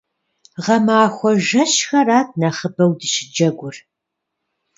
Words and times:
Гъэмахуэ 0.63 1.31
жэщхэрат 1.45 2.29
нэхъыбэу 2.39 2.91
дыщыджэгур. 2.99 3.75